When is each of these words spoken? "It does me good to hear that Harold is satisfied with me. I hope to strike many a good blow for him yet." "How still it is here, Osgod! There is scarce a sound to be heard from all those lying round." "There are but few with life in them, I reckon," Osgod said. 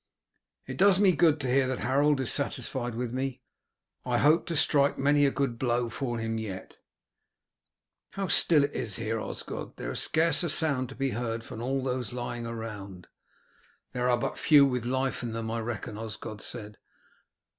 "It 0.65 0.77
does 0.79 0.97
me 0.99 1.11
good 1.11 1.39
to 1.41 1.47
hear 1.47 1.67
that 1.67 1.81
Harold 1.81 2.19
is 2.19 2.31
satisfied 2.31 2.95
with 2.95 3.13
me. 3.13 3.43
I 4.03 4.17
hope 4.17 4.47
to 4.47 4.55
strike 4.55 4.97
many 4.97 5.27
a 5.27 5.29
good 5.29 5.59
blow 5.59 5.89
for 5.91 6.17
him 6.17 6.39
yet." 6.39 6.79
"How 8.13 8.25
still 8.27 8.63
it 8.63 8.73
is 8.73 8.95
here, 8.95 9.19
Osgod! 9.19 9.75
There 9.77 9.91
is 9.91 9.99
scarce 10.01 10.41
a 10.41 10.49
sound 10.49 10.89
to 10.89 10.95
be 10.95 11.11
heard 11.11 11.43
from 11.43 11.61
all 11.61 11.83
those 11.83 12.13
lying 12.13 12.47
round." 12.47 13.09
"There 13.93 14.09
are 14.09 14.17
but 14.17 14.39
few 14.39 14.65
with 14.65 14.85
life 14.85 15.21
in 15.21 15.33
them, 15.33 15.51
I 15.51 15.59
reckon," 15.61 15.99
Osgod 15.99 16.41
said. 16.41 16.79